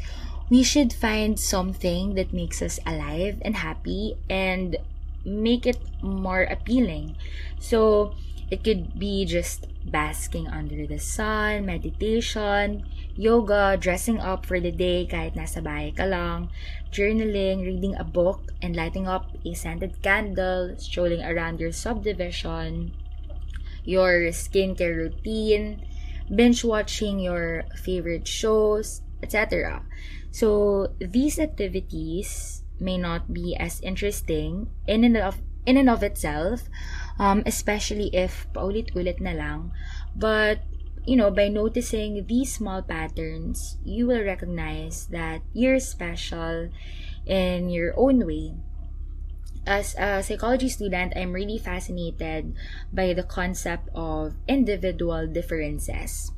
we 0.51 0.63
should 0.63 0.93
find 0.93 1.39
something 1.39 2.15
that 2.15 2.33
makes 2.33 2.63
us 2.63 2.81
alive 2.87 3.41
and 3.43 3.57
happy 3.57 4.17
and 4.29 4.77
make 5.25 5.67
it 5.67 5.79
more 6.03 6.43
appealing. 6.43 7.17
So, 7.61 8.15
it 8.51 8.65
could 8.65 8.99
be 8.99 9.27
just 9.27 9.67
basking 9.85 10.49
under 10.49 10.87
the 10.87 10.99
sun, 10.99 11.67
meditation, 11.67 12.85
yoga, 13.15 13.77
dressing 13.79 14.21
up 14.21 14.47
for 14.47 14.59
the 14.61 14.73
day 14.73 15.05
kahit 15.05 15.37
nasa 15.37 15.61
bahay 15.61 15.93
ka 15.93 16.09
lang, 16.09 16.49
journaling, 16.89 17.61
reading 17.61 17.93
a 18.01 18.05
book, 18.05 18.41
and 18.63 18.73
lighting 18.73 19.05
up 19.05 19.29
a 19.45 19.53
scented 19.53 20.01
candle, 20.01 20.73
strolling 20.81 21.21
around 21.21 21.61
your 21.61 21.73
subdivision, 21.73 22.97
your 23.85 24.33
skincare 24.33 24.97
routine, 24.97 25.85
binge 26.33 26.65
watching 26.65 27.21
your 27.21 27.69
favorite 27.77 28.25
shows, 28.25 29.05
etc. 29.21 29.85
So 30.39 30.95
these 31.03 31.43
activities 31.43 32.63
may 32.79 32.95
not 32.95 33.35
be 33.35 33.59
as 33.59 33.83
interesting 33.83 34.71
in 34.87 35.03
and 35.03 35.19
of 35.19 35.43
in 35.67 35.75
and 35.75 35.91
of 35.91 36.07
itself, 36.07 36.71
um, 37.19 37.43
especially 37.43 38.15
if 38.15 38.47
paulit-ulit 38.55 39.19
na 39.19 39.35
lang. 39.35 39.75
But, 40.15 40.63
you 41.03 41.19
know, 41.19 41.35
by 41.35 41.51
noticing 41.51 42.23
these 42.31 42.55
small 42.55 42.87
patterns, 42.87 43.83
you 43.83 44.07
will 44.07 44.23
recognize 44.23 45.11
that 45.11 45.43
you're 45.51 45.83
special 45.83 46.71
in 47.27 47.69
your 47.69 47.99
own 47.99 48.23
way. 48.23 48.55
As 49.67 49.99
a 49.99 50.23
psychology 50.23 50.71
student, 50.71 51.19
I'm 51.19 51.35
really 51.35 51.59
fascinated 51.59 52.55
by 52.95 53.13
the 53.13 53.27
concept 53.27 53.91
of 53.93 54.39
individual 54.47 55.27
differences, 55.27 56.31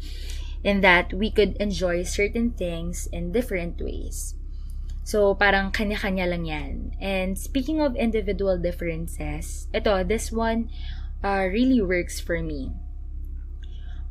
in 0.63 0.81
that 0.81 1.13
we 1.13 1.31
could 1.31 1.57
enjoy 1.57 2.03
certain 2.03 2.51
things 2.51 3.09
in 3.13 3.33
different 3.33 3.81
ways. 3.81 4.35
So, 5.05 5.35
parang 5.35 5.73
kanya-kanya 5.73 6.27
lang 6.29 6.45
yan. 6.45 6.93
And 7.01 7.39
speaking 7.39 7.81
of 7.81 7.97
individual 7.97 8.61
differences, 8.61 9.67
ito, 9.73 10.05
this 10.05 10.31
one 10.31 10.71
uh, 11.25 11.49
really 11.51 11.81
works 11.81 12.21
for 12.21 12.43
me. 12.43 12.71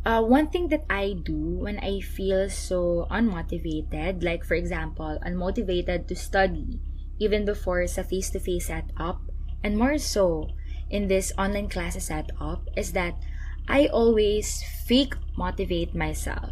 Uh, 0.04 0.24
one 0.24 0.50
thing 0.50 0.70
that 0.70 0.84
I 0.90 1.14
do 1.14 1.62
when 1.62 1.78
I 1.80 2.00
feel 2.00 2.50
so 2.50 3.06
unmotivated, 3.12 4.24
like 4.24 4.44
for 4.44 4.56
example, 4.56 5.20
unmotivated 5.22 6.08
to 6.08 6.16
study, 6.16 6.80
even 7.20 7.46
before 7.46 7.86
sa 7.86 8.02
face-to-face 8.02 8.68
setup, 8.68 9.22
and 9.64 9.78
more 9.78 10.00
so, 10.00 10.50
in 10.90 11.08
this 11.08 11.32
online 11.38 11.70
classes 11.70 12.10
setup 12.10 12.66
is 12.76 12.94
that 12.94 13.14
I 13.70 13.86
always 13.86 14.66
fake 14.86 15.14
motivate 15.38 15.94
myself. 15.94 16.50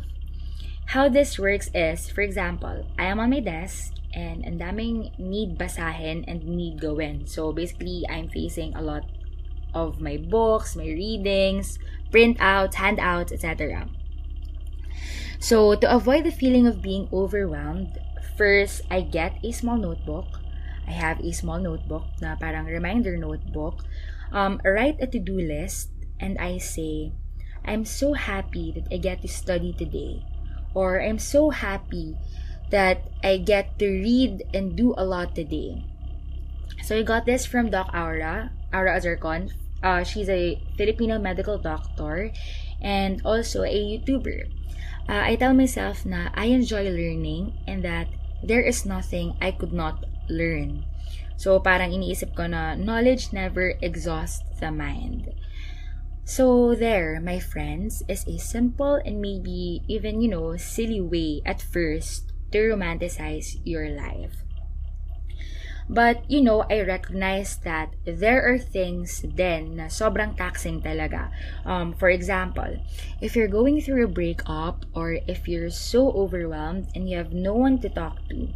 How 0.93 1.09
this 1.09 1.39
works 1.39 1.69
is, 1.73 2.07
for 2.07 2.21
example, 2.21 2.85
I 2.97 3.09
am 3.09 3.19
on 3.19 3.33
my 3.33 3.41
desk 3.41 3.91
and 4.13 4.45
ang 4.45 4.61
daming 4.61 5.11
need 5.17 5.57
basahin 5.57 6.23
and 6.29 6.45
need 6.45 6.79
gawin. 6.79 7.25
So 7.25 7.51
basically, 7.51 8.05
I'm 8.05 8.29
facing 8.29 8.77
a 8.77 8.85
lot 8.85 9.09
of 9.73 9.99
my 9.99 10.15
books, 10.21 10.77
my 10.77 10.85
readings, 10.85 11.81
printouts, 12.13 12.77
handouts, 12.77 13.33
etc. 13.33 13.89
So 15.41 15.73
to 15.73 15.89
avoid 15.89 16.23
the 16.23 16.31
feeling 16.31 16.69
of 16.69 16.85
being 16.85 17.09
overwhelmed, 17.11 17.97
first 18.37 18.85
I 18.93 19.01
get 19.01 19.41
a 19.43 19.51
small 19.51 19.77
notebook. 19.77 20.39
I 20.87 20.93
have 20.93 21.19
a 21.19 21.33
small 21.33 21.57
notebook 21.57 22.05
na 22.21 22.37
parang 22.37 22.69
reminder 22.69 23.17
notebook. 23.17 23.83
Um, 24.31 24.61
write 24.63 25.01
a 25.01 25.07
to-do 25.09 25.35
list 25.35 25.96
and 26.19 26.37
I 26.37 26.57
say, 26.57 27.13
I'm 27.65 27.85
so 27.85 28.13
happy 28.13 28.71
that 28.71 28.87
I 28.93 28.97
get 28.97 29.21
to 29.21 29.27
study 29.27 29.73
today. 29.73 30.23
Or 30.73 31.01
I'm 31.01 31.19
so 31.19 31.49
happy 31.49 32.15
that 32.69 33.09
I 33.23 33.37
get 33.37 33.79
to 33.79 33.87
read 33.87 34.43
and 34.53 34.75
do 34.75 34.93
a 34.97 35.05
lot 35.05 35.35
today. 35.35 35.83
So 36.83 36.97
I 36.97 37.03
got 37.03 37.25
this 37.25 37.45
from 37.45 37.69
Doc 37.69 37.91
Aura, 37.93 38.51
Aura 38.73 38.99
Azarcon. 38.99 39.51
Uh, 39.83 40.03
she's 40.03 40.29
a 40.29 40.61
Filipino 40.77 41.19
medical 41.19 41.57
doctor 41.57 42.31
and 42.81 43.21
also 43.25 43.63
a 43.63 43.73
YouTuber. 43.73 44.47
Uh, 45.09 45.23
I 45.23 45.35
tell 45.35 45.53
myself 45.53 46.05
na 46.05 46.29
I 46.35 46.51
enjoy 46.51 46.89
learning 46.89 47.53
and 47.67 47.83
that 47.83 48.07
there 48.43 48.61
is 48.61 48.85
nothing 48.85 49.35
I 49.41 49.51
could 49.51 49.73
not 49.73 50.05
learn. 50.29 50.85
So 51.37 51.59
parang 51.59 51.93
iniisip 51.93 52.35
ko 52.35 52.47
na 52.47 52.75
knowledge 52.75 53.31
never 53.31 53.77
exhausts 53.81 54.43
the 54.59 54.71
mind. 54.71 55.31
So 56.27 56.75
there, 56.75 57.23
my 57.23 57.39
friends, 57.39 58.03
is 58.11 58.27
a 58.27 58.35
simple 58.35 58.99
and 58.99 59.23
maybe 59.23 59.79
even, 59.87 60.19
you 60.19 60.27
know, 60.27 60.57
silly 60.57 60.99
way 60.99 61.39
at 61.47 61.63
first 61.63 62.33
to 62.51 62.75
romanticize 62.75 63.63
your 63.63 63.87
life. 63.87 64.43
But, 65.87 66.29
you 66.29 66.41
know, 66.41 66.67
I 66.67 66.83
recognize 66.83 67.55
that 67.63 67.95
there 68.03 68.43
are 68.43 68.59
things 68.59 69.23
then 69.23 69.79
na 69.79 69.87
sobrang 69.87 70.35
taxing 70.35 70.83
talaga. 70.83 71.31
Um, 71.63 71.95
for 71.95 72.11
example, 72.11 72.75
if 73.23 73.31
you're 73.39 73.47
going 73.47 73.79
through 73.79 74.03
a 74.03 74.11
breakup 74.11 74.83
or 74.91 75.23
if 75.31 75.47
you're 75.47 75.71
so 75.71 76.11
overwhelmed 76.11 76.91
and 76.91 77.07
you 77.07 77.15
have 77.15 77.31
no 77.31 77.55
one 77.55 77.79
to 77.79 77.87
talk 77.87 78.19
to, 78.27 78.51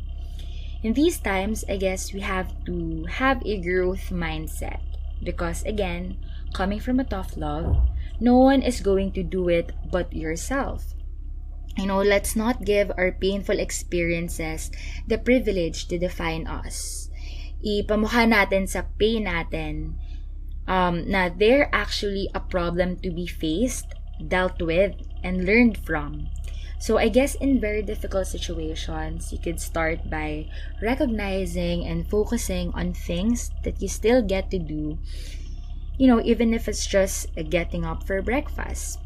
in 0.83 0.91
these 0.91 1.23
times, 1.23 1.63
I 1.71 1.79
guess 1.79 2.11
we 2.11 2.19
have 2.19 2.51
to 2.67 3.07
have 3.07 3.39
a 3.47 3.63
growth 3.63 4.11
mindset. 4.11 4.83
Because 5.23 5.63
again, 5.63 6.17
coming 6.53 6.79
from 6.79 6.99
a 6.99 7.07
tough 7.07 7.35
love, 7.37 7.89
no 8.19 8.37
one 8.37 8.61
is 8.61 8.81
going 8.81 9.11
to 9.13 9.23
do 9.23 9.49
it 9.49 9.71
but 9.89 10.13
yourself. 10.13 10.93
You 11.77 11.87
know, 11.87 12.01
let's 12.01 12.35
not 12.35 12.65
give 12.65 12.91
our 12.97 13.11
painful 13.11 13.59
experiences 13.59 14.71
the 15.07 15.17
privilege 15.17 15.87
to 15.87 15.97
define 15.97 16.45
us. 16.45 17.09
Ipamukha 17.63 18.27
natin 18.27 18.67
sa 18.67 18.83
pain 18.99 19.25
natin 19.25 19.95
um, 20.67 21.07
na 21.07 21.29
they're 21.29 21.69
actually 21.71 22.27
a 22.35 22.39
problem 22.39 22.97
to 22.99 23.09
be 23.09 23.25
faced, 23.25 23.87
dealt 24.19 24.61
with, 24.61 24.95
and 25.23 25.45
learned 25.45 25.77
from. 25.77 26.27
So 26.81 26.97
I 26.97 27.09
guess 27.09 27.35
in 27.35 27.61
very 27.61 27.83
difficult 27.85 28.25
situations, 28.25 29.31
you 29.31 29.37
could 29.37 29.61
start 29.61 30.09
by 30.09 30.49
recognizing 30.81 31.85
and 31.85 32.09
focusing 32.09 32.73
on 32.73 32.97
things 32.97 33.51
that 33.63 33.81
you 33.81 33.87
still 33.87 34.25
get 34.25 34.49
to 34.49 34.57
do, 34.57 34.97
you 35.97 36.07
know, 36.07 36.21
even 36.21 36.53
if 36.53 36.67
it's 36.67 36.85
just 36.85 37.27
getting 37.49 37.85
up 37.85 38.05
for 38.05 38.21
breakfast. 38.21 38.99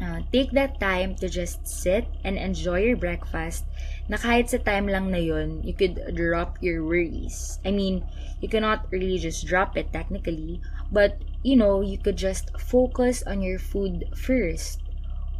Uh, 0.00 0.24
take 0.32 0.50
that 0.52 0.80
time 0.80 1.14
to 1.14 1.28
just 1.28 1.68
sit 1.68 2.08
and 2.24 2.38
enjoy 2.38 2.80
your 2.80 2.96
breakfast 2.96 3.68
na 4.08 4.16
kahit 4.16 4.48
sa 4.48 4.56
time 4.56 4.88
lang 4.88 5.12
na 5.12 5.20
yun, 5.20 5.60
you 5.60 5.76
could 5.76 6.00
drop 6.16 6.56
your 6.64 6.80
worries. 6.80 7.60
I 7.68 7.70
mean, 7.70 8.00
you 8.40 8.48
cannot 8.48 8.88
really 8.88 9.20
just 9.20 9.44
drop 9.44 9.76
it 9.76 9.92
technically, 9.92 10.64
but 10.88 11.20
you 11.44 11.56
know, 11.56 11.84
you 11.84 12.00
could 12.00 12.16
just 12.16 12.48
focus 12.56 13.20
on 13.28 13.44
your 13.44 13.60
food 13.60 14.08
first. 14.16 14.80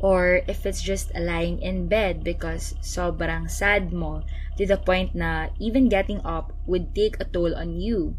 Or 0.00 0.44
if 0.48 0.64
it's 0.64 0.80
just 0.80 1.12
lying 1.16 1.60
in 1.60 1.88
bed 1.88 2.24
because 2.24 2.76
sobrang 2.84 3.48
sad 3.48 3.92
mo 3.92 4.24
to 4.56 4.64
the 4.64 4.76
point 4.76 5.16
na 5.16 5.52
even 5.56 5.88
getting 5.88 6.20
up 6.24 6.52
would 6.68 6.92
take 6.92 7.16
a 7.16 7.28
toll 7.28 7.56
on 7.56 7.80
you. 7.80 8.16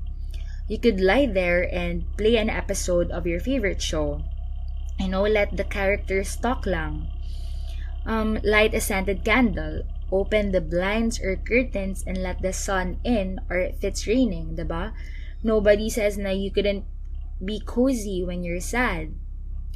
You 0.68 0.80
could 0.80 1.02
lie 1.02 1.26
there 1.26 1.64
and 1.74 2.06
play 2.18 2.38
an 2.38 2.50
episode 2.50 3.12
of 3.12 3.28
your 3.28 3.40
favorite 3.40 3.82
show 3.82 4.22
You 5.02 5.10
know, 5.10 5.24
let 5.24 5.58
the 5.58 5.66
characters 5.66 6.38
talk 6.38 6.70
lang. 6.70 7.10
Um, 8.06 8.38
light 8.44 8.74
a 8.78 8.82
scented 8.82 9.26
candle. 9.26 9.82
Open 10.12 10.52
the 10.52 10.62
blinds 10.62 11.20
or 11.20 11.36
curtains 11.38 12.04
and 12.06 12.22
let 12.22 12.42
the 12.42 12.54
sun 12.54 13.00
in 13.04 13.40
or 13.50 13.58
if 13.58 13.84
it's 13.84 14.06
raining, 14.06 14.56
diba? 14.56 14.94
Nobody 15.42 15.90
says 15.90 16.18
na 16.18 16.30
you 16.30 16.52
couldn't 16.52 16.86
be 17.44 17.62
cozy 17.66 18.22
when 18.24 18.44
you're 18.44 18.62
sad. 18.62 19.16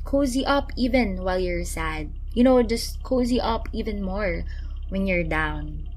Cozy 0.03 0.45
up 0.45 0.69
even 0.77 1.23
while 1.23 1.39
you're 1.39 1.65
sad. 1.65 2.13
You 2.37 2.43
know, 2.43 2.61
just 2.61 3.01
cozy 3.01 3.41
up 3.41 3.67
even 3.73 4.03
more 4.03 4.45
when 4.89 5.07
you're 5.07 5.25
down. 5.25 5.89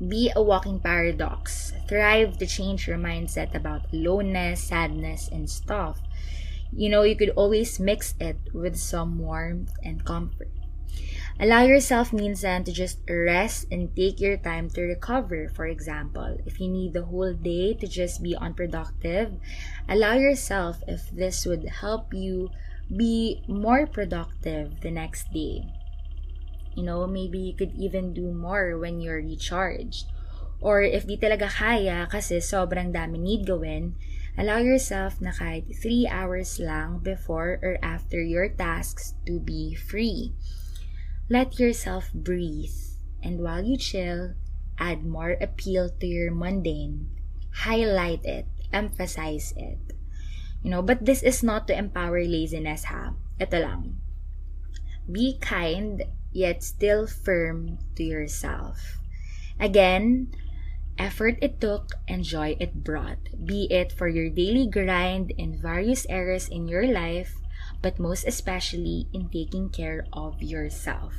Be 0.00 0.32
a 0.34 0.42
walking 0.42 0.80
paradox. 0.80 1.72
Thrive 1.88 2.38
to 2.38 2.46
change 2.46 2.88
your 2.88 2.98
mindset 2.98 3.54
about 3.54 3.92
aloneness, 3.92 4.62
sadness, 4.62 5.28
and 5.28 5.48
stuff 5.48 6.00
you 6.74 6.88
know, 6.88 7.02
you 7.02 7.16
could 7.16 7.30
always 7.36 7.78
mix 7.78 8.14
it 8.18 8.38
with 8.52 8.76
some 8.76 9.18
warmth 9.18 9.72
and 9.84 10.04
comfort. 10.04 10.48
Allow 11.38 11.64
yourself 11.64 12.12
minsan 12.12 12.64
to 12.64 12.72
just 12.72 13.00
rest 13.08 13.66
and 13.70 13.94
take 13.94 14.20
your 14.20 14.36
time 14.36 14.70
to 14.70 14.82
recover. 14.82 15.48
For 15.48 15.66
example, 15.66 16.38
if 16.46 16.60
you 16.60 16.68
need 16.68 16.92
the 16.92 17.04
whole 17.04 17.34
day 17.34 17.74
to 17.74 17.86
just 17.86 18.22
be 18.22 18.36
unproductive, 18.36 19.36
allow 19.88 20.14
yourself 20.14 20.82
if 20.88 21.10
this 21.10 21.44
would 21.44 21.68
help 21.68 22.12
you 22.14 22.50
be 22.88 23.42
more 23.48 23.86
productive 23.86 24.80
the 24.80 24.90
next 24.90 25.32
day. 25.32 25.64
You 26.74 26.82
know, 26.84 27.06
maybe 27.06 27.38
you 27.38 27.54
could 27.54 27.72
even 27.76 28.14
do 28.14 28.32
more 28.32 28.78
when 28.78 29.00
you're 29.00 29.20
recharged. 29.20 30.08
Or 30.62 30.80
if 30.80 31.06
di 31.06 31.18
talaga 31.18 31.50
kaya 31.50 32.06
kasi 32.06 32.38
sobrang 32.38 32.94
dami 32.94 33.18
need 33.18 33.44
gawin, 33.44 33.98
Allow 34.32 34.64
yourself 34.64 35.20
na 35.20 35.28
kahit 35.28 35.68
3 35.76 36.08
hours 36.08 36.56
lang 36.56 37.04
before 37.04 37.60
or 37.60 37.76
after 37.84 38.16
your 38.16 38.48
tasks 38.48 39.12
to 39.28 39.36
be 39.36 39.76
free. 39.76 40.32
Let 41.28 41.60
yourself 41.60 42.08
breathe. 42.16 42.96
And 43.20 43.44
while 43.44 43.60
you 43.60 43.76
chill, 43.76 44.32
add 44.80 45.04
more 45.04 45.36
appeal 45.36 45.92
to 46.00 46.06
your 46.08 46.32
mundane. 46.32 47.12
Highlight 47.68 48.24
it. 48.24 48.48
Emphasize 48.72 49.52
it. 49.52 49.92
You 50.64 50.72
know, 50.72 50.80
but 50.80 51.04
this 51.04 51.20
is 51.20 51.44
not 51.44 51.68
to 51.68 51.76
empower 51.76 52.24
laziness 52.24 52.88
ha. 52.88 53.12
Ito 53.36 53.58
lang. 53.60 54.00
Be 55.04 55.36
kind, 55.36 56.08
yet 56.32 56.62
still 56.62 57.06
firm 57.06 57.78
to 57.96 58.02
yourself. 58.02 58.98
Again, 59.60 60.34
effort 60.98 61.38
it 61.40 61.60
took 61.60 61.92
and 62.08 62.24
joy 62.24 62.56
it 62.58 62.84
brought, 62.84 63.30
be 63.44 63.68
it 63.70 63.92
for 63.92 64.08
your 64.08 64.28
daily 64.28 64.66
grind 64.66 65.32
in 65.38 65.60
various 65.60 66.06
areas 66.08 66.48
in 66.48 66.68
your 66.68 66.86
life, 66.86 67.36
but 67.80 67.98
most 67.98 68.26
especially 68.26 69.06
in 69.12 69.28
taking 69.28 69.68
care 69.68 70.06
of 70.12 70.42
yourself. 70.42 71.14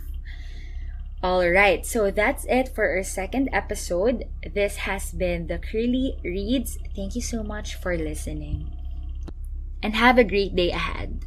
Alright, 1.23 1.85
so 1.85 2.11
that's 2.11 2.43
it 2.49 2.67
for 2.75 2.83
our 2.89 3.03
second 3.03 3.47
episode. 3.53 4.27
This 4.43 4.83
has 4.83 5.11
been 5.13 5.47
the 5.47 5.57
Curly 5.57 6.19
Reads. 6.21 6.77
Thank 6.95 7.15
you 7.15 7.21
so 7.21 7.43
much 7.43 7.75
for 7.75 7.95
listening. 7.95 8.67
And 9.81 9.95
have 9.95 10.17
a 10.17 10.27
great 10.27 10.53
day 10.53 10.71
ahead. 10.71 11.23